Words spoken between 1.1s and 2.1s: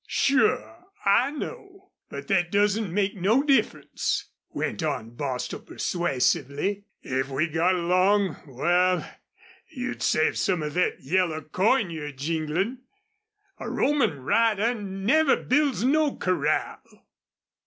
know.